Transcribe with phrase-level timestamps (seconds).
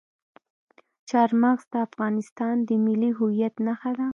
[1.09, 4.07] چار مغز د افغانستان د ملي هویت نښه ده.